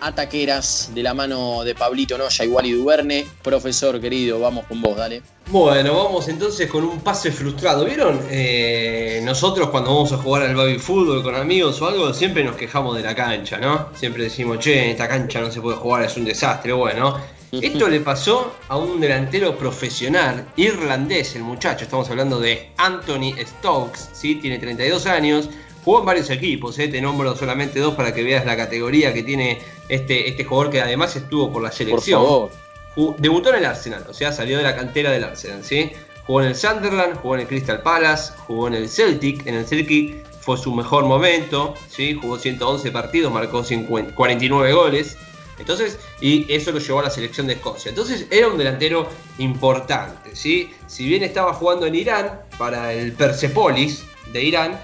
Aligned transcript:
ataqueras 0.00 0.90
de 0.94 1.02
la 1.02 1.14
mano 1.14 1.64
de 1.64 1.74
Pablito 1.74 2.16
Noya 2.18 2.44
igual 2.44 2.66
y 2.66 2.72
Duverne. 2.72 3.26
Profesor 3.42 4.00
querido, 4.00 4.40
vamos 4.40 4.66
con 4.66 4.80
vos, 4.80 4.96
dale. 4.96 5.22
Bueno, 5.50 6.04
vamos 6.04 6.28
entonces 6.28 6.70
con 6.70 6.84
un 6.84 7.00
pase 7.00 7.32
frustrado. 7.32 7.84
¿Vieron? 7.84 8.20
Eh, 8.30 9.20
nosotros 9.24 9.70
cuando 9.70 9.94
vamos 9.94 10.12
a 10.12 10.18
jugar 10.18 10.42
al 10.42 10.54
baby 10.54 10.78
fútbol 10.78 11.22
con 11.22 11.34
amigos 11.34 11.80
o 11.80 11.88
algo, 11.88 12.12
siempre 12.12 12.44
nos 12.44 12.56
quejamos 12.56 12.96
de 12.96 13.02
la 13.02 13.14
cancha, 13.14 13.58
¿no? 13.58 13.88
Siempre 13.94 14.24
decimos, 14.24 14.58
che, 14.58 14.84
en 14.84 14.90
esta 14.90 15.08
cancha 15.08 15.40
no 15.40 15.50
se 15.50 15.60
puede 15.60 15.76
jugar, 15.76 16.04
es 16.04 16.16
un 16.16 16.24
desastre. 16.24 16.72
Bueno, 16.72 17.18
esto 17.50 17.88
le 17.88 18.00
pasó 18.00 18.52
a 18.68 18.76
un 18.76 19.00
delantero 19.00 19.56
profesional 19.56 20.46
irlandés, 20.56 21.34
el 21.34 21.42
muchacho. 21.42 21.84
Estamos 21.84 22.10
hablando 22.10 22.38
de 22.38 22.70
Anthony 22.76 23.34
Stokes, 23.42 24.10
¿sí? 24.12 24.34
Tiene 24.36 24.58
32 24.58 25.06
años 25.06 25.48
Jugó 25.88 26.00
en 26.00 26.04
varios 26.04 26.28
equipos, 26.28 26.78
eh, 26.78 26.88
te 26.88 27.00
nombro 27.00 27.34
solamente 27.34 27.80
dos 27.80 27.94
para 27.94 28.12
que 28.12 28.22
veas 28.22 28.44
la 28.44 28.58
categoría 28.58 29.14
que 29.14 29.22
tiene 29.22 29.58
este, 29.88 30.28
este 30.28 30.44
jugador 30.44 30.70
que 30.70 30.80
además 30.80 31.14
estuvo 31.16 31.52
por 31.52 31.62
la 31.62 31.72
selección. 31.72 32.20
Por 32.20 32.50
favor. 32.96 33.16
debutó 33.18 33.50
en 33.50 33.56
el 33.56 33.64
Arsenal, 33.64 34.04
o 34.08 34.14
sea, 34.14 34.32
salió 34.32 34.58
de 34.58 34.64
la 34.64 34.76
cantera 34.76 35.10
del 35.10 35.24
Arsenal, 35.24 35.64
¿sí? 35.64 35.92
Jugó 36.26 36.42
en 36.42 36.48
el 36.48 36.54
Sunderland, 36.54 37.16
jugó 37.16 37.36
en 37.36 37.42
el 37.42 37.46
Crystal 37.46 37.80
Palace, 37.80 38.34
jugó 38.46 38.68
en 38.68 38.74
el 38.74 38.88
Celtic, 38.88 39.46
en 39.46 39.54
el 39.54 39.66
Celtic 39.66 40.26
fue 40.40 40.56
su 40.56 40.74
mejor 40.74 41.04
momento, 41.04 41.74
¿sí? 41.88 42.14
Jugó 42.14 42.38
111 42.38 42.90
partidos, 42.90 43.32
marcó 43.32 43.62
49 43.62 44.72
goles. 44.72 45.16
Entonces, 45.58 45.98
y 46.20 46.50
eso 46.52 46.70
lo 46.72 46.78
llevó 46.78 47.00
a 47.00 47.04
la 47.04 47.10
selección 47.10 47.46
de 47.46 47.54
Escocia. 47.54 47.90
Entonces, 47.90 48.26
era 48.30 48.48
un 48.48 48.56
delantero 48.56 49.08
importante, 49.38 50.34
¿sí? 50.34 50.72
Si 50.86 51.06
bien 51.06 51.22
estaba 51.22 51.52
jugando 51.52 51.86
en 51.86 51.94
Irán, 51.94 52.40
para 52.58 52.92
el 52.92 53.12
Persepolis 53.12 54.04
de 54.32 54.42
Irán, 54.42 54.80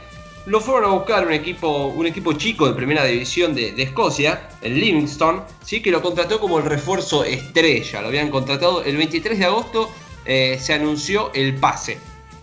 lo 0.46 0.60
fueron 0.60 0.90
a 0.90 0.94
buscar 0.94 1.26
un 1.26 1.32
equipo, 1.32 1.86
un 1.86 2.06
equipo 2.06 2.34
chico 2.34 2.68
de 2.68 2.74
primera 2.74 3.04
división 3.04 3.54
de, 3.54 3.82
Escocia, 3.82 4.48
el 4.60 4.78
Livingston, 4.78 5.42
¿sí? 5.64 5.80
que 5.80 5.90
lo 5.90 6.02
contrató 6.02 6.38
como 6.38 6.58
el 6.58 6.64
refuerzo 6.64 7.24
estrella. 7.24 8.02
Lo 8.02 8.08
habían 8.08 8.30
contratado 8.30 8.84
el 8.84 8.96
23 8.96 9.38
de 9.38 9.44
agosto, 9.46 9.90
eh, 10.26 10.58
se 10.60 10.74
anunció 10.74 11.32
el 11.34 11.54
pase. 11.56 11.98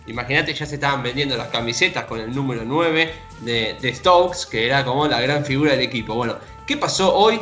Imagínate, 0.08 0.52
ya 0.52 0.66
se 0.66 0.74
estaban 0.74 1.02
vendiendo 1.02 1.36
las 1.36 1.48
camisetas 1.48 2.04
con 2.06 2.18
el 2.18 2.34
número 2.34 2.62
9 2.64 3.14
de, 3.42 3.94
Stokes, 3.94 4.46
que 4.46 4.66
era 4.66 4.84
como 4.84 5.06
la 5.06 5.20
gran 5.20 5.44
figura 5.44 5.72
del 5.72 5.82
equipo. 5.82 6.14
Bueno, 6.14 6.38
¿qué 6.66 6.76
pasó 6.76 7.14
hoy, 7.14 7.40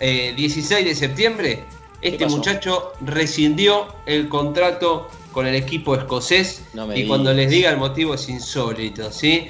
16 0.00 0.70
eh, 0.70 0.84
de 0.84 0.94
septiembre? 0.94 1.64
Este 2.00 2.26
muchacho 2.26 2.92
rescindió 3.00 3.88
el 4.06 4.28
contrato 4.28 5.10
con 5.38 5.46
el 5.46 5.54
equipo 5.54 5.94
escocés 5.94 6.62
y 6.96 7.06
cuando 7.06 7.32
les 7.32 7.48
diga 7.48 7.70
el 7.70 7.76
motivo 7.76 8.14
es 8.14 8.28
insólito, 8.28 9.12
¿sí? 9.12 9.46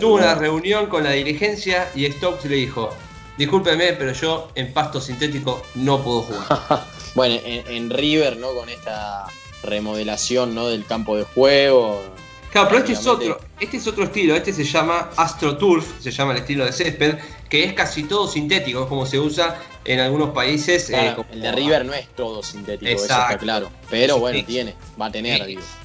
Tuvo 0.00 0.14
una 0.14 0.34
reunión 0.34 0.86
con 0.86 1.04
la 1.04 1.10
dirigencia 1.10 1.90
y 1.94 2.10
Stokes 2.10 2.48
le 2.48 2.56
dijo, 2.56 2.88
discúlpeme, 3.36 3.92
pero 3.92 4.14
yo 4.14 4.48
en 4.54 4.72
pasto 4.72 4.98
sintético 4.98 5.62
no 5.74 6.02
puedo 6.02 6.22
jugar. 6.22 6.86
bueno, 7.14 7.38
en, 7.44 7.90
River, 7.90 8.38
¿no? 8.38 8.54
Con 8.54 8.70
esta 8.70 9.26
remodelación, 9.62 10.54
¿no? 10.54 10.68
Del 10.68 10.86
campo 10.86 11.18
de 11.18 11.24
juego. 11.24 12.02
Claro, 12.50 12.68
pero 12.68 12.78
este 12.80 12.94
es 12.94 13.06
otro, 13.06 13.38
este 13.58 13.78
es 13.78 13.86
otro 13.86 14.04
estilo, 14.04 14.34
este 14.36 14.52
se 14.52 14.64
llama 14.64 15.10
AstroTurf, 15.16 16.00
se 16.00 16.10
llama 16.10 16.32
el 16.32 16.38
estilo 16.38 16.64
de 16.64 16.72
césped, 16.72 17.18
que 17.48 17.64
es 17.64 17.72
casi 17.72 18.04
todo 18.04 18.28
sintético, 18.28 18.82
es 18.82 18.86
como 18.86 19.06
se 19.06 19.18
usa 19.18 19.58
en 19.84 20.00
algunos 20.00 20.30
países. 20.30 20.90
Eh, 20.90 21.14
el 21.32 21.40
de 21.40 21.52
River 21.52 21.84
no 21.84 21.94
es 21.94 22.08
todo 22.08 22.42
sintético, 22.42 22.90
eso 22.90 23.04
está 23.04 23.38
claro. 23.38 23.70
Pero 23.88 24.18
bueno, 24.18 24.44
tiene, 24.44 24.74
va 25.00 25.06
a 25.06 25.12
tener, 25.12 25.40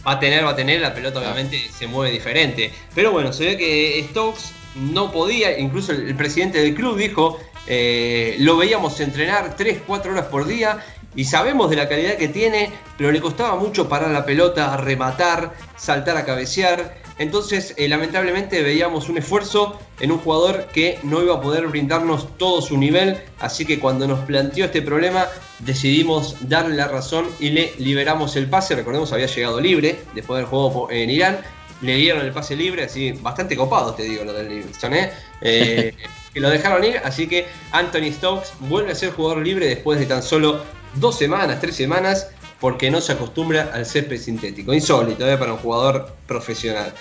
Va 0.05 0.13
a 0.13 0.19
tener, 0.19 0.45
va 0.45 0.51
a 0.51 0.55
tener, 0.55 0.81
la 0.81 0.93
pelota 0.93 1.19
obviamente 1.19 1.69
se 1.71 1.87
mueve 1.87 2.11
diferente. 2.11 2.71
Pero 2.93 3.11
bueno, 3.11 3.31
se 3.31 3.45
ve 3.45 3.57
que 3.57 4.05
Stokes 4.09 4.51
no 4.75 5.11
podía, 5.11 5.57
incluso 5.57 5.91
el, 5.91 6.15
presidente 6.15 6.59
del 6.59 6.75
club 6.75 6.97
dijo, 6.97 7.39
eh, 7.67 8.35
lo 8.39 8.57
veíamos 8.57 8.99
entrenar 8.99 9.55
3, 9.55 9.81
4 9.85 10.11
horas 10.11 10.25
por 10.25 10.45
día 10.45 10.83
y 11.15 11.25
sabemos 11.25 11.69
de 11.69 11.75
la 11.75 11.89
calidad 11.89 12.15
que 12.15 12.29
tiene, 12.29 12.71
pero 12.97 13.11
le 13.11 13.19
costaba 13.19 13.55
mucho 13.55 13.89
parar 13.89 14.11
la 14.11 14.25
pelota, 14.25 14.77
rematar, 14.77 15.53
saltar 15.75 16.17
a 16.17 16.25
cabecear. 16.25 17.00
Entonces, 17.21 17.75
eh, 17.77 17.87
lamentablemente 17.87 18.63
veíamos 18.63 19.07
un 19.07 19.19
esfuerzo 19.19 19.79
en 19.99 20.11
un 20.11 20.17
jugador 20.17 20.65
que 20.73 20.97
no 21.03 21.21
iba 21.21 21.35
a 21.35 21.41
poder 21.41 21.67
brindarnos 21.67 22.35
todo 22.39 22.63
su 22.63 22.79
nivel, 22.79 23.21
así 23.37 23.63
que 23.63 23.79
cuando 23.79 24.07
nos 24.07 24.21
planteó 24.21 24.65
este 24.65 24.81
problema 24.81 25.27
decidimos 25.59 26.35
darle 26.49 26.75
la 26.75 26.87
razón 26.87 27.27
y 27.39 27.51
le 27.51 27.73
liberamos 27.77 28.35
el 28.37 28.49
pase. 28.49 28.73
Recordemos, 28.73 29.13
había 29.13 29.27
llegado 29.27 29.61
libre 29.61 29.99
después 30.15 30.39
del 30.39 30.47
juego 30.47 30.89
en 30.89 31.11
Irán, 31.11 31.37
le 31.83 31.95
dieron 31.95 32.25
el 32.25 32.31
pase 32.31 32.55
libre, 32.55 32.85
así 32.85 33.11
bastante 33.11 33.55
copado 33.55 33.93
te 33.93 34.01
digo 34.01 34.23
lo 34.23 34.33
del 34.33 34.49
Livingston, 34.49 34.93
¿eh? 34.95 35.11
eh 35.41 35.93
que 36.33 36.39
lo 36.39 36.49
dejaron 36.49 36.83
ir, 36.83 37.01
así 37.03 37.27
que 37.27 37.45
Anthony 37.71 38.11
Stokes 38.13 38.53
vuelve 38.61 38.93
a 38.93 38.95
ser 38.95 39.11
jugador 39.11 39.45
libre 39.45 39.67
después 39.67 39.99
de 39.99 40.07
tan 40.07 40.23
solo 40.23 40.63
dos 40.95 41.19
semanas, 41.19 41.61
tres 41.61 41.75
semanas, 41.75 42.31
porque 42.61 42.91
no 42.91 43.01
se 43.01 43.13
acostumbra 43.13 43.72
al 43.73 43.85
césped 43.85 44.19
sintético. 44.19 44.73
Insólito 44.73 45.27
¿eh? 45.27 45.35
para 45.35 45.53
un 45.53 45.59
jugador 45.59 46.16
profesional. 46.27 46.94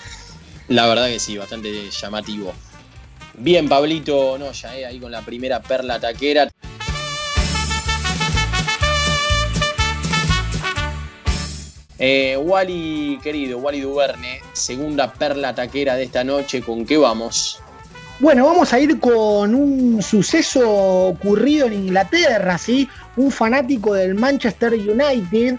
La 0.68 0.86
verdad 0.86 1.06
que 1.08 1.20
sí, 1.20 1.36
bastante 1.36 1.90
llamativo. 1.90 2.52
Bien, 3.34 3.68
Pablito 3.68 4.38
Noya, 4.38 4.76
¿eh? 4.76 4.86
ahí 4.86 4.98
con 4.98 5.12
la 5.12 5.20
primera 5.20 5.60
perla 5.60 6.00
taquera. 6.00 6.48
Eh, 11.98 12.38
Wally, 12.38 13.18
querido, 13.22 13.58
Wally 13.58 13.82
Duverne, 13.82 14.40
segunda 14.54 15.12
perla 15.12 15.54
taquera 15.54 15.96
de 15.96 16.04
esta 16.04 16.24
noche, 16.24 16.62
¿con 16.62 16.86
qué 16.86 16.96
vamos? 16.96 17.60
Bueno, 18.20 18.44
vamos 18.44 18.72
a 18.74 18.78
ir 18.78 19.00
con 19.00 19.54
un 19.54 20.02
suceso 20.02 20.70
ocurrido 20.70 21.66
en 21.66 21.72
Inglaterra, 21.72 22.58
¿sí? 22.58 22.86
Un 23.16 23.30
fanático 23.30 23.94
del 23.94 24.14
Manchester 24.14 24.72
United 24.74 25.56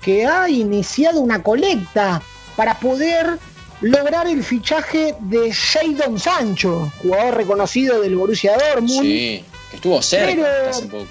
que 0.00 0.26
ha 0.26 0.48
iniciado 0.48 1.20
una 1.20 1.42
colecta 1.42 2.22
para 2.56 2.78
poder 2.78 3.38
lograr 3.80 4.26
el 4.26 4.42
fichaje 4.42 5.14
de 5.20 5.52
Jadon 5.52 6.18
Sancho, 6.18 6.90
jugador 7.02 7.36
reconocido 7.36 8.00
del 8.00 8.16
Borussia 8.16 8.56
Dortmund. 8.56 9.02
Sí, 9.02 9.44
que 9.70 9.76
estuvo 9.76 10.02
cerca 10.02 10.68
hace 10.68 10.86
poco. 10.86 11.06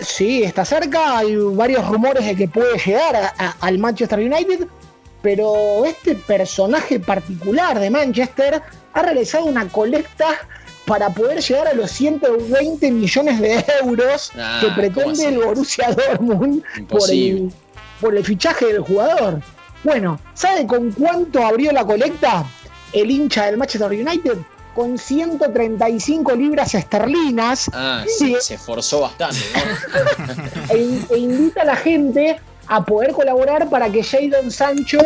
Sí, 0.00 0.42
está 0.42 0.64
cerca, 0.64 1.18
hay 1.18 1.36
varios 1.36 1.86
rumores 1.86 2.24
de 2.24 2.34
que 2.34 2.48
puede 2.48 2.78
llegar 2.78 3.34
al 3.60 3.78
Manchester 3.78 4.18
United, 4.18 4.66
pero 5.20 5.84
este 5.84 6.14
personaje 6.14 6.98
particular 6.98 7.78
de 7.78 7.90
Manchester 7.90 8.62
ha 8.94 9.02
realizado 9.02 9.44
una 9.44 9.68
colecta 9.68 10.38
para 10.90 11.08
poder 11.08 11.40
llegar 11.40 11.68
a 11.68 11.72
los 11.72 11.88
120 11.92 12.90
millones 12.90 13.40
de 13.40 13.64
euros 13.80 14.32
ah, 14.36 14.58
que 14.60 14.72
pretende 14.72 15.24
el 15.28 15.38
Borussia 15.38 15.92
Dortmund 15.92 16.64
por 16.88 17.08
el, 17.08 17.52
por 18.00 18.16
el 18.16 18.24
fichaje 18.24 18.66
del 18.66 18.80
jugador. 18.80 19.40
Bueno, 19.84 20.18
¿sabe 20.34 20.66
con 20.66 20.90
cuánto 20.90 21.46
abrió 21.46 21.70
la 21.70 21.84
colecta 21.84 22.44
el 22.92 23.08
hincha 23.08 23.46
del 23.46 23.56
Manchester 23.56 23.92
United? 23.92 24.38
Con 24.74 24.98
135 24.98 26.34
libras 26.34 26.74
esterlinas. 26.74 27.70
Ah, 27.72 28.04
sí, 28.08 28.34
se 28.40 28.54
esforzó 28.54 29.02
bastante. 29.02 29.38
E, 30.70 31.02
e, 31.08 31.18
invita 31.18 31.62
a 31.62 31.66
la 31.66 31.76
gente 31.76 32.40
a 32.66 32.84
poder 32.84 33.12
colaborar 33.12 33.70
para 33.70 33.88
que 33.92 34.02
Jadon 34.02 34.50
Sancho 34.50 34.98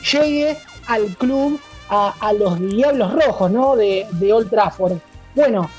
llegue 0.00 0.56
al 0.86 1.14
club 1.18 1.60
a, 1.90 2.32
los 2.32 2.58
Diablos 2.58 3.12
Rojos, 3.12 3.50
¿no? 3.50 3.76
De, 3.76 4.06
de 4.12 4.32
Old 4.32 4.48
Trafford. 4.48 4.98
Bueno, 5.36 5.70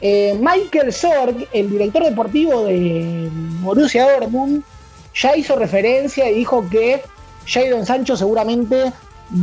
eh, 0.00 0.38
Michael 0.40 0.92
Sorg, 0.92 1.48
el 1.52 1.68
director 1.68 2.04
deportivo 2.04 2.64
de 2.64 3.28
Borussia 3.60 4.08
Dortmund, 4.08 4.62
ya 5.14 5.36
hizo 5.36 5.56
referencia 5.56 6.30
y 6.30 6.36
dijo 6.36 6.64
que 6.70 7.02
Jadon 7.44 7.84
Sancho 7.84 8.16
seguramente 8.16 8.92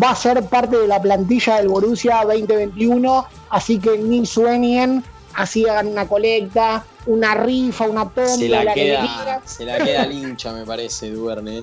va 0.01 0.11
a 0.11 0.15
ser 0.15 0.41
parte 0.43 0.77
de 0.77 0.87
la 0.87 1.01
plantilla 1.01 1.57
del 1.57 1.67
Borussia 1.67 2.23
2021, 2.23 3.25
así 3.49 3.77
que 3.77 3.97
ni 3.97 4.25
sueñen, 4.25 5.03
así 5.33 5.67
hagan 5.67 5.87
una 5.87 6.07
colecta, 6.07 6.85
una 7.05 7.35
rifa, 7.35 7.89
una 7.89 8.05
tonta, 8.05 8.37
se 8.37 8.47
la, 8.47 8.73
queda, 8.73 9.41
se 9.43 9.65
la 9.65 9.79
queda 9.83 10.03
al 10.03 10.11
hincha, 10.13 10.53
me 10.53 10.65
parece, 10.65 11.11
Duerne. 11.11 11.61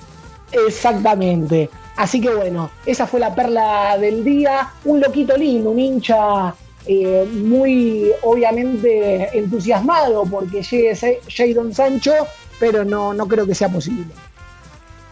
Exactamente. 0.52 1.70
Así 1.96 2.20
que 2.20 2.34
bueno, 2.34 2.70
esa 2.84 3.06
fue 3.06 3.18
la 3.18 3.34
perla 3.34 3.96
del 3.98 4.22
día. 4.22 4.70
Un 4.84 5.00
loquito 5.00 5.36
lindo, 5.36 5.70
un 5.70 5.78
hincha 5.78 6.54
eh, 6.86 7.26
muy 7.32 8.10
obviamente 8.22 9.30
entusiasmado 9.36 10.24
porque 10.24 10.62
llegue 10.62 11.20
Jadon 11.28 11.74
Sancho 11.74 12.12
pero 12.58 12.84
no, 12.84 13.14
no 13.14 13.26
creo 13.26 13.46
que 13.46 13.54
sea 13.54 13.68
posible. 13.68 14.06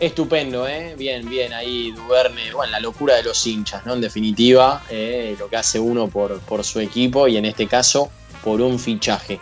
Estupendo, 0.00 0.66
¿eh? 0.66 0.94
Bien, 0.98 1.28
bien, 1.28 1.52
ahí 1.52 1.92
Duverne, 1.92 2.52
bueno, 2.52 2.72
la 2.72 2.80
locura 2.80 3.14
de 3.16 3.22
los 3.22 3.46
hinchas, 3.46 3.86
¿no? 3.86 3.94
En 3.94 4.00
definitiva, 4.00 4.82
eh, 4.90 5.36
lo 5.38 5.48
que 5.48 5.56
hace 5.56 5.78
uno 5.78 6.08
por, 6.08 6.40
por 6.40 6.64
su 6.64 6.80
equipo 6.80 7.28
y 7.28 7.36
en 7.36 7.44
este 7.44 7.68
caso 7.68 8.10
por 8.42 8.60
un 8.60 8.78
fichaje. 8.80 9.38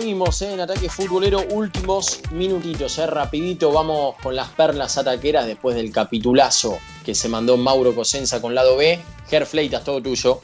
Seguimos 0.00 0.42
en 0.42 0.60
ataque 0.60 0.90
futbolero, 0.90 1.42
últimos 1.48 2.20
minutitos, 2.30 2.98
eh, 2.98 3.06
rapidito 3.06 3.72
vamos 3.72 4.14
con 4.22 4.36
las 4.36 4.48
perlas 4.50 4.98
ataqueras 4.98 5.46
después 5.46 5.74
del 5.74 5.90
capitulazo 5.90 6.78
que 7.02 7.14
se 7.14 7.30
mandó 7.30 7.56
Mauro 7.56 7.94
Cosenza 7.94 8.42
con 8.42 8.54
lado 8.54 8.76
B. 8.76 8.98
Ger 9.30 9.46
Fleitas, 9.46 9.84
todo 9.84 10.02
tuyo. 10.02 10.42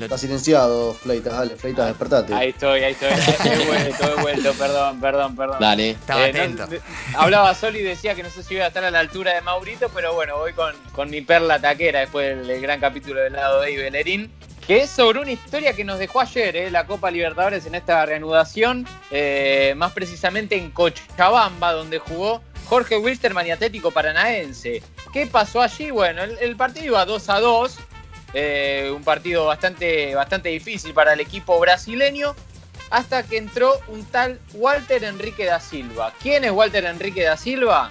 Está 0.00 0.16
silenciado, 0.16 0.94
Fleitas, 0.94 1.34
dale, 1.34 1.54
Fleitas, 1.56 1.86
despertate. 1.88 2.32
Ahí 2.32 2.48
estoy, 2.48 2.82
ahí 2.82 2.92
estoy. 2.92 3.10
He 3.44 3.66
vuelto, 3.66 4.04
he 4.18 4.22
vuelto, 4.22 4.52
perdón, 4.54 4.98
perdón, 5.02 5.36
perdón. 5.36 5.56
Dale. 5.60 5.90
Estaba 5.90 6.26
Eh, 6.26 6.32
no- 6.32 6.38
atento. 6.40 6.66
de- 6.68 6.80
hablaba 7.14 7.54
solo 7.54 7.78
y 7.78 7.82
decía 7.82 8.14
que 8.14 8.22
no 8.22 8.30
sé 8.30 8.42
si 8.42 8.54
iba 8.54 8.64
a 8.64 8.68
estar 8.68 8.84
a 8.84 8.90
la 8.90 9.00
altura 9.00 9.34
de 9.34 9.42
Maurito, 9.42 9.90
pero 9.94 10.14
bueno, 10.14 10.38
voy 10.38 10.54
con, 10.54 10.74
con 10.92 11.10
mi 11.10 11.20
perla 11.20 11.60
taquera 11.60 12.00
después 12.00 12.38
del, 12.38 12.46
del 12.46 12.62
gran 12.62 12.80
capítulo 12.80 13.20
del 13.20 13.34
lado 13.34 13.60
de 13.60 13.70
Ibelerín, 13.72 14.32
que 14.66 14.82
es 14.82 14.90
sobre 14.90 15.20
una 15.20 15.32
historia 15.32 15.74
que 15.74 15.84
nos 15.84 15.98
dejó 15.98 16.20
ayer, 16.20 16.56
eh, 16.56 16.70
la 16.70 16.86
Copa 16.86 17.10
Libertadores 17.10 17.66
en 17.66 17.74
esta 17.74 18.04
reanudación, 18.06 18.86
eh, 19.10 19.74
más 19.76 19.92
precisamente 19.92 20.56
en 20.56 20.70
Cochabamba, 20.70 21.72
donde 21.72 21.98
jugó 21.98 22.42
Jorge 22.66 22.96
Wilstermann 22.96 23.46
y 23.46 23.50
Atlético 23.50 23.90
Paranaense. 23.90 24.82
¿Qué 25.12 25.26
pasó 25.26 25.60
allí? 25.60 25.90
Bueno, 25.90 26.22
el, 26.22 26.38
el 26.38 26.56
partido 26.56 26.86
iba 26.86 27.04
2 27.04 27.28
a 27.28 27.40
2, 27.40 27.78
eh, 28.32 28.92
un 28.94 29.04
partido 29.04 29.46
bastante, 29.46 30.14
bastante 30.14 30.48
difícil 30.48 30.94
para 30.94 31.12
el 31.12 31.20
equipo 31.20 31.58
brasileño 31.60 32.34
hasta 32.90 33.22
que 33.22 33.36
entró 33.36 33.80
un 33.88 34.04
tal 34.04 34.40
Walter 34.54 35.04
Enrique 35.04 35.44
da 35.44 35.60
Silva. 35.60 36.12
¿Quién 36.22 36.44
es 36.44 36.52
Walter 36.52 36.84
Enrique 36.84 37.22
da 37.22 37.36
Silva? 37.36 37.90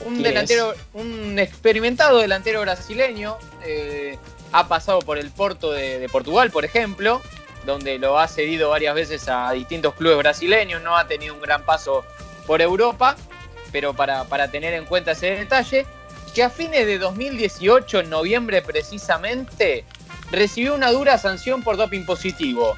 Un 0.00 0.14
¿Quién 0.14 0.24
delantero, 0.24 0.74
un 0.94 1.38
experimentado 1.38 2.18
delantero 2.18 2.60
brasileño. 2.62 3.36
Ha 4.54 4.68
pasado 4.68 5.00
por 5.00 5.18
el 5.18 5.32
Porto 5.32 5.72
de, 5.72 5.98
de 5.98 6.08
Portugal, 6.08 6.52
por 6.52 6.64
ejemplo, 6.64 7.20
donde 7.66 7.98
lo 7.98 8.20
ha 8.20 8.28
cedido 8.28 8.70
varias 8.70 8.94
veces 8.94 9.28
a 9.28 9.50
distintos 9.50 9.94
clubes 9.94 10.16
brasileños. 10.18 10.80
No 10.80 10.96
ha 10.96 11.08
tenido 11.08 11.34
un 11.34 11.40
gran 11.40 11.64
paso 11.64 12.04
por 12.46 12.62
Europa, 12.62 13.16
pero 13.72 13.94
para, 13.94 14.22
para 14.24 14.52
tener 14.52 14.72
en 14.74 14.84
cuenta 14.84 15.10
ese 15.10 15.32
detalle, 15.32 15.86
que 16.36 16.44
a 16.44 16.50
fines 16.50 16.86
de 16.86 16.98
2018, 16.98 18.00
en 18.00 18.10
noviembre 18.10 18.62
precisamente, 18.62 19.84
recibió 20.30 20.74
una 20.74 20.92
dura 20.92 21.18
sanción 21.18 21.64
por 21.64 21.76
doping 21.76 22.04
positivo. 22.04 22.76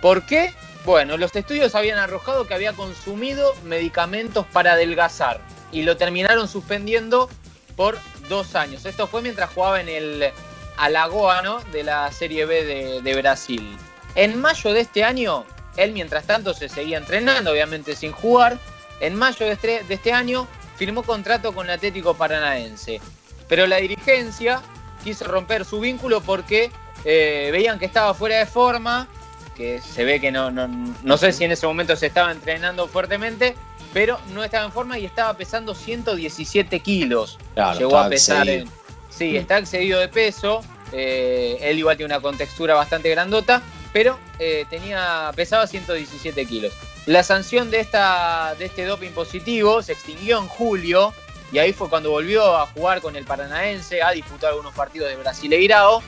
¿Por 0.00 0.26
qué? 0.26 0.54
Bueno, 0.84 1.16
los 1.16 1.34
estudios 1.34 1.74
habían 1.74 1.98
arrojado 1.98 2.46
que 2.46 2.54
había 2.54 2.72
consumido 2.72 3.52
medicamentos 3.64 4.46
para 4.52 4.74
adelgazar 4.74 5.40
y 5.72 5.82
lo 5.82 5.96
terminaron 5.96 6.46
suspendiendo 6.46 7.28
por 7.74 7.98
dos 8.28 8.54
años. 8.54 8.86
Esto 8.86 9.08
fue 9.08 9.22
mientras 9.22 9.50
jugaba 9.50 9.80
en 9.80 9.88
el 9.88 10.32
Alagoano 10.76 11.60
de 11.72 11.82
la 11.84 12.10
Serie 12.12 12.44
B 12.46 12.64
de, 12.64 13.02
de 13.02 13.14
Brasil. 13.16 13.76
En 14.14 14.40
mayo 14.40 14.72
de 14.72 14.80
este 14.80 15.04
año, 15.04 15.44
él 15.76 15.92
mientras 15.92 16.24
tanto 16.26 16.54
se 16.54 16.68
seguía 16.68 16.98
entrenando, 16.98 17.50
obviamente 17.52 17.94
sin 17.94 18.12
jugar. 18.12 18.58
En 19.00 19.14
mayo 19.14 19.44
de 19.46 19.52
este, 19.52 19.84
de 19.84 19.94
este 19.94 20.12
año 20.12 20.46
firmó 20.76 21.02
contrato 21.02 21.52
con 21.52 21.66
el 21.66 21.72
Atlético 21.72 22.14
Paranaense. 22.14 23.00
Pero 23.48 23.66
la 23.66 23.76
dirigencia 23.76 24.62
quiso 25.04 25.24
romper 25.26 25.64
su 25.64 25.80
vínculo 25.80 26.20
porque 26.20 26.70
eh, 27.04 27.50
veían 27.52 27.78
que 27.78 27.84
estaba 27.84 28.14
fuera 28.14 28.38
de 28.38 28.46
forma, 28.46 29.06
que 29.54 29.80
se 29.80 30.04
ve 30.04 30.20
que 30.20 30.30
no, 30.32 30.50
no, 30.50 30.66
no 31.02 31.16
sé 31.16 31.32
si 31.32 31.44
en 31.44 31.52
ese 31.52 31.66
momento 31.66 31.94
se 31.96 32.06
estaba 32.06 32.32
entrenando 32.32 32.88
fuertemente, 32.88 33.54
pero 33.92 34.18
no 34.34 34.42
estaba 34.44 34.64
en 34.66 34.72
forma 34.72 34.98
y 34.98 35.06
estaba 35.06 35.34
pesando 35.34 35.74
117 35.74 36.80
kilos. 36.80 37.38
Claro, 37.54 37.78
Llegó 37.78 37.98
a 37.98 38.08
pesar. 38.08 38.48
en- 38.48 38.68
sí, 39.16 39.36
está 39.36 39.58
excedido 39.58 40.00
de 40.00 40.08
peso. 40.08 40.62
eh, 40.92 41.58
él 41.60 41.78
igual 41.78 41.96
tiene 41.96 42.14
una 42.14 42.22
contextura 42.22 42.74
bastante 42.74 43.10
grandota, 43.10 43.62
pero 43.92 44.18
eh, 44.38 44.66
tenía, 44.70 45.32
pesaba 45.34 45.66
117 45.66 46.46
kilos. 46.46 46.74
La 47.06 47.22
sanción 47.22 47.70
de, 47.70 47.80
esta, 47.80 48.54
de 48.58 48.66
este 48.66 48.84
doping 48.84 49.10
positivo 49.10 49.82
se 49.82 49.92
extinguió 49.92 50.38
en 50.38 50.48
julio 50.48 51.12
y 51.52 51.58
ahí 51.58 51.72
fue 51.72 51.88
cuando 51.88 52.10
volvió 52.10 52.56
a 52.56 52.66
jugar 52.66 53.00
con 53.00 53.16
el 53.16 53.24
Paranaense, 53.24 54.02
a 54.02 54.10
disputar 54.10 54.50
algunos 54.50 54.74
partidos 54.74 55.08
de 55.08 55.16
Brasileirao, 55.16 56.02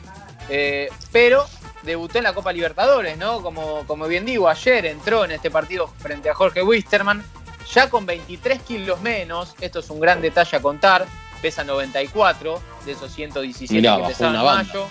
eh, 0.48 0.88
pero 1.12 1.46
debutó 1.82 2.18
en 2.18 2.24
la 2.24 2.32
Copa 2.34 2.52
Libertadores, 2.52 3.16
¿no? 3.16 3.40
Como, 3.42 3.86
como 3.86 4.08
bien 4.08 4.24
digo, 4.24 4.48
ayer 4.48 4.86
entró 4.86 5.24
en 5.24 5.30
este 5.30 5.50
partido 5.50 5.86
frente 5.98 6.28
a 6.28 6.34
Jorge 6.34 6.62
Wisterman, 6.62 7.24
ya 7.72 7.88
con 7.88 8.04
23 8.04 8.62
kilos 8.62 9.00
menos, 9.00 9.54
esto 9.60 9.78
es 9.78 9.90
un 9.90 10.00
gran 10.00 10.20
detalle 10.20 10.56
a 10.56 10.60
contar, 10.60 11.06
pesa 11.40 11.62
94 11.62 12.60
de 12.88 12.94
esos 12.94 13.12
117 13.12 13.74
Mirá, 13.74 13.96
que 13.96 14.24
una 14.24 14.38
en 14.38 14.44
mayo, 14.44 14.86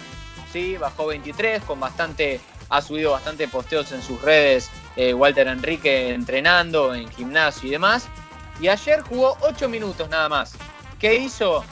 sí, 0.54 0.78
bajó 0.78 1.08
23 1.08 1.64
con 1.64 1.80
bastante, 1.80 2.40
ha 2.70 2.82
subido 2.82 3.12
bastante 3.12 3.48
posteos 3.48 3.92
en 3.92 4.02
sus 4.02 4.22
redes, 4.22 4.70
eh, 4.96 5.14
Walter 5.14 5.48
Enrique 5.48 6.14
entrenando 6.14 6.94
en 6.94 7.10
gimnasio 7.10 7.68
y 7.68 7.72
demás, 7.72 8.08
y 8.62 8.68
ayer 8.68 9.02
jugó 9.02 9.38
8 9.42 9.68
minutos 9.68 10.10
nada 10.10 10.30
más. 10.30 10.54
¿Qué 11.00 11.16
hizo? 11.16 11.64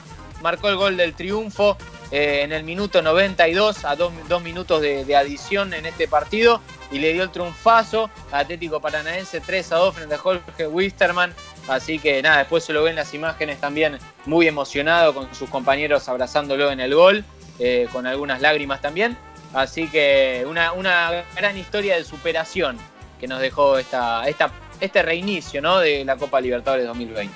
Marcó 0.42 0.69
el 0.69 0.75
gol 0.75 0.98
del 0.98 1.13
triunfo 1.13 1.77
eh, 2.12 2.42
en 2.44 2.51
el 2.51 2.63
minuto 2.63 3.01
92 3.01 3.86
a 3.86 3.95
2 3.95 4.42
minutos 4.44 4.81
de, 4.81 5.06
de 5.06 5.16
adición 5.16 5.74
en 5.74 5.86
este 5.86 6.07
partido 6.07 6.62
y 6.92 7.00
le 7.00 7.13
dio 7.13 7.24
el 7.24 7.31
triunfazo 7.31 8.10
a 8.31 8.39
Atlético 8.39 8.80
Paranaense 8.80 9.42
3 9.42 9.72
a 9.72 9.75
2 9.77 9.95
frente 9.95 10.16
a 10.16 10.18
Jorge 10.18 10.68
Wisterman. 10.68 11.33
Así 11.67 12.00
que 12.00 12.21
nada, 12.21 12.39
después 12.39 12.63
se 12.63 12.73
lo 12.73 12.83
ven 12.83 12.95
las 12.95 13.13
imágenes 13.13 13.59
también 13.59 13.97
muy 14.25 14.47
emocionado 14.47 15.13
con 15.13 15.33
sus 15.33 15.50
compañeros 15.50 16.07
abrazándolo 16.07 16.71
en 16.71 16.79
el 16.79 16.94
gol, 16.94 17.23
eh, 17.59 17.88
con 17.91 18.06
algunas 18.06 18.41
lágrimas 18.41 18.81
también. 18.81 19.17
Así 19.53 19.88
que 19.88 20.45
una, 20.47 20.73
una 20.73 21.23
gran 21.35 21.57
historia 21.57 21.95
de 21.95 22.03
superación 22.03 22.77
que 23.19 23.27
nos 23.27 23.39
dejó 23.39 23.77
esta, 23.77 24.27
esta, 24.27 24.51
este 24.79 25.01
reinicio 25.01 25.62
¿no? 25.62 25.79
de 25.79 26.03
la 26.06 26.17
Copa 26.17 26.41
Libertadores 26.41 26.86
2020. 26.86 27.34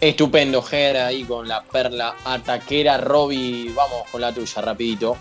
Estupendo, 0.00 0.62
Ger, 0.62 0.96
ahí 0.96 1.24
con 1.24 1.46
la 1.46 1.62
perla 1.62 2.16
ataquera. 2.24 2.98
Roby, 2.98 3.72
vamos 3.74 4.08
con 4.10 4.20
la 4.20 4.32
tuya, 4.32 4.60
rapidito. 4.62 5.16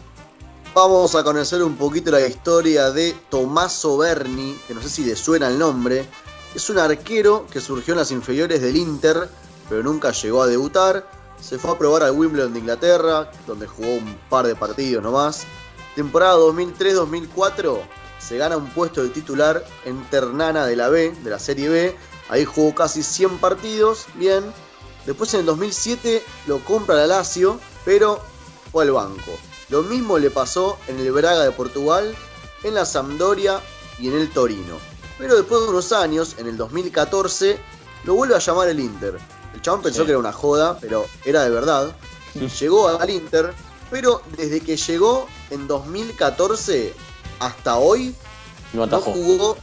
Vamos 0.73 1.13
a 1.15 1.23
conocer 1.23 1.61
un 1.61 1.75
poquito 1.75 2.11
la 2.11 2.25
historia 2.25 2.91
de 2.91 3.13
Tommaso 3.29 3.97
Berni, 3.97 4.57
que 4.67 4.73
no 4.73 4.81
sé 4.81 4.89
si 4.89 5.03
le 5.03 5.15
suena 5.15 5.49
el 5.49 5.59
nombre. 5.59 6.05
Es 6.53 6.69
un 6.69 6.79
arquero 6.79 7.47
que 7.49 7.61
surgió 7.61 7.93
en 7.93 7.99
las 7.99 8.11
inferiores 8.11 8.61
del 8.61 8.75
Inter, 8.75 9.29
pero 9.69 9.83
nunca 9.83 10.11
llegó 10.11 10.41
a 10.41 10.47
debutar. 10.47 11.09
Se 11.39 11.57
fue 11.57 11.71
a 11.71 11.77
probar 11.77 12.03
al 12.03 12.11
Wimbledon 12.11 12.53
de 12.53 12.59
Inglaterra, 12.59 13.31
donde 13.47 13.67
jugó 13.67 13.93
un 13.93 14.17
par 14.29 14.45
de 14.45 14.55
partidos 14.55 15.01
nomás. 15.01 15.45
Temporada 15.95 16.37
2003-2004 16.37 17.79
se 18.19 18.37
gana 18.37 18.57
un 18.57 18.69
puesto 18.69 19.01
de 19.01 19.09
titular 19.09 19.65
en 19.85 20.03
Ternana 20.09 20.65
de 20.65 20.75
la 20.75 20.89
B, 20.89 21.11
de 21.23 21.29
la 21.29 21.39
Serie 21.39 21.69
B. 21.69 21.97
Ahí 22.29 22.45
jugó 22.45 22.75
casi 22.75 23.01
100 23.01 23.39
partidos, 23.39 24.05
bien. 24.15 24.43
Después 25.05 25.33
en 25.33 25.41
el 25.41 25.45
2007 25.47 26.23
lo 26.47 26.59
compra 26.59 26.95
la 26.95 27.07
Lazio, 27.07 27.59
pero 27.85 28.21
fue 28.71 28.83
al 28.83 28.91
banco. 28.91 29.31
Lo 29.69 29.83
mismo 29.83 30.19
le 30.19 30.29
pasó 30.31 30.77
en 30.87 30.99
el 30.99 31.11
Braga 31.11 31.43
de 31.43 31.51
Portugal, 31.51 32.13
en 32.63 32.73
la 32.73 32.85
Sampdoria 32.85 33.61
y 33.99 34.09
en 34.09 34.15
el 34.15 34.29
Torino. 34.29 34.90
Pero 35.21 35.35
después 35.37 35.61
de 35.61 35.67
unos 35.69 35.91
años, 35.91 36.35
en 36.39 36.47
el 36.47 36.57
2014, 36.57 37.59
lo 38.05 38.15
vuelve 38.15 38.35
a 38.35 38.39
llamar 38.39 38.67
el 38.69 38.79
Inter. 38.79 39.19
El 39.53 39.61
chabón 39.61 39.83
pensó 39.83 39.99
Sí. 40.01 40.05
que 40.05 40.11
era 40.13 40.19
una 40.19 40.33
joda, 40.33 40.77
pero 40.79 41.05
era 41.23 41.43
de 41.43 41.49
verdad. 41.51 41.95
Llegó 42.59 42.87
al 42.87 43.09
Inter, 43.09 43.53
pero 43.91 44.21
desde 44.35 44.61
que 44.61 44.77
llegó 44.77 45.27
en 45.51 45.67
2014 45.67 46.93
hasta 47.39 47.77
hoy, 47.77 48.15
No 48.73 48.87
jugó 49.01 49.57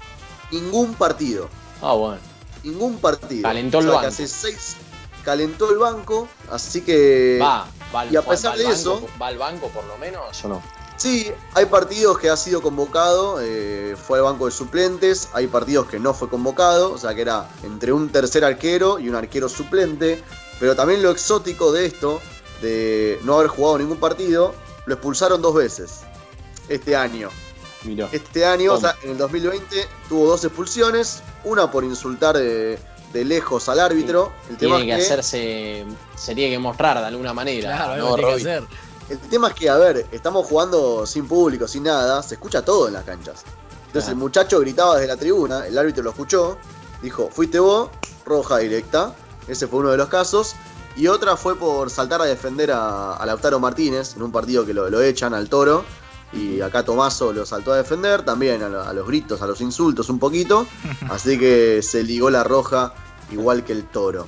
ningún 0.52 0.94
partido. 0.94 1.48
Ah, 1.82 1.94
bueno. 1.94 2.18
Ningún 2.62 2.98
partido. 2.98 3.42
Calentó 3.42 3.78
el 3.80 3.88
O 3.88 3.92
sea, 3.92 4.00
que 4.00 4.06
banco. 4.06 4.14
hace 4.14 4.28
seis 4.28 4.76
calentó 5.24 5.70
el 5.70 5.78
banco, 5.78 6.28
así 6.50 6.82
que... 6.82 7.38
Va, 7.42 7.66
va 7.94 8.00
al- 8.02 8.12
y 8.12 8.16
a 8.16 8.22
pesar 8.22 8.50
va 8.50 8.52
al 8.52 8.58
de 8.58 8.64
banco, 8.64 8.76
eso- 8.76 9.06
¿Va 9.20 9.26
al 9.28 9.38
banco 9.38 9.68
por 9.68 9.84
lo 9.84 9.96
menos 9.98 10.44
o 10.44 10.48
no? 10.48 10.62
Sí, 10.98 11.30
hay 11.54 11.66
partidos 11.66 12.18
que 12.18 12.28
ha 12.28 12.36
sido 12.36 12.60
convocado, 12.60 13.38
eh, 13.40 13.94
fue 13.96 14.18
al 14.18 14.24
banco 14.24 14.46
de 14.46 14.50
suplentes, 14.50 15.28
hay 15.32 15.46
partidos 15.46 15.86
que 15.86 16.00
no 16.00 16.12
fue 16.12 16.28
convocado, 16.28 16.92
o 16.92 16.98
sea 16.98 17.14
que 17.14 17.22
era 17.22 17.48
entre 17.62 17.92
un 17.92 18.10
tercer 18.10 18.44
arquero 18.44 18.98
y 18.98 19.08
un 19.08 19.14
arquero 19.14 19.48
suplente, 19.48 20.20
pero 20.58 20.74
también 20.74 21.00
lo 21.00 21.12
exótico 21.12 21.70
de 21.70 21.86
esto, 21.86 22.20
de 22.62 23.20
no 23.22 23.36
haber 23.36 23.46
jugado 23.46 23.78
ningún 23.78 23.98
partido, 23.98 24.52
lo 24.86 24.94
expulsaron 24.94 25.40
dos 25.40 25.54
veces 25.54 26.00
este 26.68 26.96
año. 26.96 27.30
Mirá. 27.84 28.08
Este 28.10 28.44
año, 28.44 28.74
o 28.74 28.80
sea, 28.80 28.96
en 29.04 29.12
el 29.12 29.18
2020 29.18 29.86
tuvo 30.08 30.26
dos 30.26 30.44
expulsiones, 30.44 31.22
una 31.44 31.70
por 31.70 31.84
insultar 31.84 32.36
de, 32.36 32.76
de 33.12 33.24
lejos 33.24 33.68
al 33.68 33.78
árbitro, 33.78 34.32
el 34.50 34.56
tema 34.56 34.76
Tiene 34.76 34.96
que 34.96 35.00
es 35.00 35.06
que 35.06 35.12
hacerse. 35.12 35.84
Se 36.16 36.34
tiene 36.34 36.50
que 36.54 36.58
mostrar 36.58 36.98
de 36.98 37.06
alguna 37.06 37.32
manera. 37.32 37.76
Claro, 37.76 37.96
¿no, 37.96 38.14
tiene 38.16 38.30
que 38.30 38.40
hacer. 38.40 38.64
El 39.08 39.18
tema 39.18 39.48
es 39.48 39.54
que, 39.54 39.68
a 39.70 39.76
ver, 39.76 40.06
estamos 40.12 40.46
jugando 40.46 41.06
sin 41.06 41.26
público, 41.26 41.66
sin 41.66 41.84
nada, 41.84 42.22
se 42.22 42.34
escucha 42.34 42.62
todo 42.62 42.88
en 42.88 42.94
las 42.94 43.04
canchas. 43.04 43.42
Entonces 43.86 44.10
el 44.10 44.16
muchacho 44.16 44.60
gritaba 44.60 44.96
desde 44.96 45.08
la 45.08 45.16
tribuna, 45.16 45.66
el 45.66 45.78
árbitro 45.78 46.02
lo 46.02 46.10
escuchó, 46.10 46.58
dijo, 47.02 47.30
fuiste 47.32 47.58
vos, 47.58 47.88
roja 48.26 48.58
directa. 48.58 49.14
Ese 49.46 49.66
fue 49.66 49.80
uno 49.80 49.90
de 49.90 49.96
los 49.96 50.08
casos. 50.08 50.54
Y 50.94 51.06
otra 51.06 51.36
fue 51.36 51.56
por 51.56 51.88
saltar 51.90 52.20
a 52.20 52.24
defender 52.26 52.70
a, 52.70 53.14
a 53.14 53.24
Lautaro 53.24 53.58
Martínez 53.60 54.14
en 54.16 54.22
un 54.22 54.32
partido 54.32 54.66
que 54.66 54.74
lo, 54.74 54.90
lo 54.90 55.00
echan 55.00 55.32
al 55.32 55.48
toro. 55.48 55.84
Y 56.34 56.60
acá 56.60 56.84
Tomaso 56.84 57.32
lo 57.32 57.46
saltó 57.46 57.72
a 57.72 57.76
defender, 57.78 58.22
también 58.22 58.62
a, 58.62 58.68
lo- 58.68 58.82
a 58.82 58.92
los 58.92 59.06
gritos, 59.06 59.40
a 59.40 59.46
los 59.46 59.62
insultos 59.62 60.10
un 60.10 60.18
poquito. 60.18 60.66
Así 61.08 61.38
que 61.38 61.80
se 61.82 62.02
ligó 62.02 62.28
la 62.28 62.44
roja 62.44 62.92
igual 63.30 63.64
que 63.64 63.72
el 63.72 63.84
toro. 63.88 64.26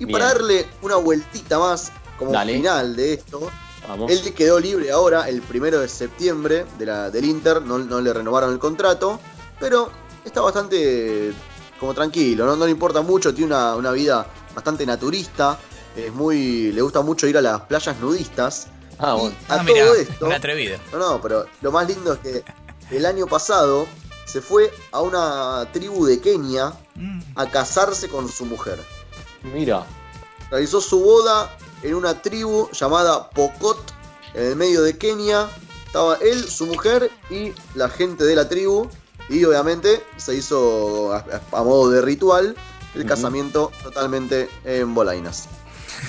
Y 0.00 0.06
Bien. 0.06 0.12
para 0.18 0.32
darle 0.32 0.66
una 0.82 0.96
vueltita 0.96 1.58
más 1.60 1.92
como 2.18 2.32
Dale. 2.32 2.54
final 2.54 2.96
de 2.96 3.12
esto, 3.14 3.48
Vamos. 3.88 4.10
él 4.10 4.34
quedó 4.34 4.58
libre 4.58 4.90
ahora 4.90 5.28
el 5.28 5.40
primero 5.42 5.80
de 5.80 5.88
septiembre 5.88 6.64
de 6.78 6.86
la, 6.86 7.10
del 7.10 7.24
Inter, 7.24 7.62
no, 7.62 7.78
no 7.78 8.00
le 8.00 8.12
renovaron 8.12 8.52
el 8.52 8.58
contrato, 8.58 9.20
pero 9.60 9.90
está 10.24 10.40
bastante 10.40 11.32
como 11.78 11.94
tranquilo, 11.94 12.46
no, 12.46 12.56
no 12.56 12.64
le 12.64 12.70
importa 12.72 13.02
mucho, 13.02 13.32
tiene 13.34 13.54
una, 13.54 13.76
una 13.76 13.92
vida 13.92 14.26
bastante 14.54 14.84
naturista, 14.86 15.58
es 15.94 16.12
muy, 16.12 16.72
le 16.72 16.80
gusta 16.82 17.02
mucho 17.02 17.26
ir 17.26 17.36
a 17.38 17.42
las 17.42 17.60
playas 17.62 17.98
nudistas. 18.00 18.68
Ah, 18.98 19.14
y 19.16 19.20
bueno. 19.20 19.36
a 19.48 19.54
Ah, 19.60 19.64
todo 19.66 19.94
esto, 19.94 20.32
atrevido. 20.32 20.78
no, 20.92 20.98
no, 20.98 21.20
pero 21.20 21.46
lo 21.60 21.70
más 21.70 21.86
lindo 21.86 22.14
es 22.14 22.18
que 22.20 22.44
el 22.90 23.04
año 23.04 23.26
pasado 23.26 23.86
se 24.24 24.40
fue 24.40 24.72
a 24.92 25.00
una 25.02 25.68
tribu 25.72 26.06
de 26.06 26.20
Kenia 26.20 26.72
Mm. 26.98 27.20
a 27.34 27.50
casarse 27.50 28.08
con 28.08 28.26
su 28.26 28.46
mujer. 28.46 28.78
Mira. 29.42 29.84
Realizó 30.50 30.80
su 30.80 30.98
boda 31.00 31.54
en 31.82 31.94
una 31.94 32.20
tribu 32.22 32.68
llamada 32.72 33.30
Pokot, 33.30 33.92
en 34.34 34.46
el 34.46 34.56
medio 34.56 34.82
de 34.82 34.96
Kenia. 34.96 35.48
Estaba 35.86 36.16
él, 36.16 36.48
su 36.48 36.66
mujer 36.66 37.10
y 37.30 37.52
la 37.74 37.88
gente 37.88 38.24
de 38.24 38.34
la 38.34 38.48
tribu. 38.48 38.88
Y 39.28 39.44
obviamente 39.44 40.02
se 40.16 40.34
hizo 40.36 41.12
a, 41.12 41.24
a 41.52 41.62
modo 41.62 41.90
de 41.90 42.00
ritual 42.02 42.56
el 42.94 43.06
casamiento 43.06 43.72
totalmente 43.82 44.48
en 44.64 44.94
bolainas. 44.94 45.48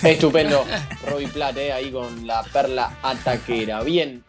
Estupendo. 0.03 0.65
Robbie 1.09 1.27
Platt, 1.27 1.57
eh, 1.57 1.73
ahí 1.73 1.91
con 1.91 2.25
la 2.27 2.43
perla 2.43 2.97
ataquera. 3.01 3.81
Bien. 3.83 4.23